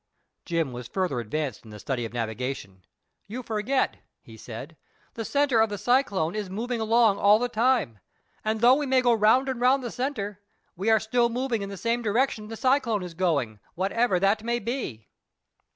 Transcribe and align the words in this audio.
Jim 0.45 0.71
was 0.73 0.87
further 0.87 1.19
advanced 1.19 1.63
in 1.63 1.69
the 1.69 1.77
study 1.77 2.05
of 2.05 2.11
navigation. 2.11 2.83
"You 3.27 3.43
forget," 3.43 3.97
he 4.23 4.35
said, 4.35 4.75
"the 5.13 5.23
centre 5.23 5.59
of 5.61 5.69
the 5.69 5.77
cyclone 5.77 6.33
is 6.33 6.49
moving 6.49 6.81
along 6.81 7.19
all 7.19 7.37
the 7.37 7.47
time, 7.47 7.99
and 8.43 8.61
though 8.61 8.73
we 8.73 8.87
may 8.87 9.01
go 9.03 9.13
round 9.13 9.47
and 9.47 9.61
round 9.61 9.83
the 9.83 9.91
centre, 9.91 10.41
we 10.75 10.89
are 10.89 10.99
still 10.99 11.29
moving 11.29 11.61
in 11.61 11.69
the 11.69 11.77
same 11.77 12.01
direction 12.01 12.45
as 12.45 12.49
the 12.49 12.57
cyclone 12.73 13.03
is 13.03 13.13
going, 13.13 13.59
whatever 13.75 14.19
that 14.19 14.41
may 14.43 14.57
be." 14.57 15.07